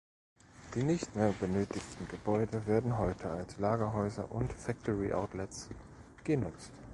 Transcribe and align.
Die 0.73 0.81
nicht 0.81 1.15
mehr 1.15 1.29
benötigten 1.31 2.07
Gebäude 2.07 2.65
werden 2.65 2.97
heute 2.97 3.29
als 3.29 3.59
Lagerhäuser 3.59 4.31
und 4.31 4.51
„Factory 4.51 5.13
Outlets“ 5.13 5.69
genutzt. 6.23 6.71